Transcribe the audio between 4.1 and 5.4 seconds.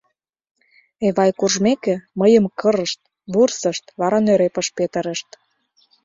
нӧрепыш петырышт.